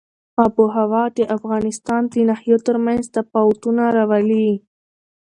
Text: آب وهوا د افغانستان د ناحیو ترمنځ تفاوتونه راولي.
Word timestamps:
آب 0.43 0.53
وهوا 0.63 1.03
د 1.17 1.19
افغانستان 1.37 2.01
د 2.11 2.13
ناحیو 2.29 2.57
ترمنځ 2.67 3.03
تفاوتونه 3.15 3.83
راولي. 3.97 4.49